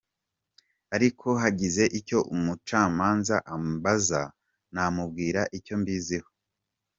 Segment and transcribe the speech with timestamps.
[0.95, 4.21] Ariko hagize icyo umucamanza ambaza
[4.73, 6.29] namubwira icyo mbiziho.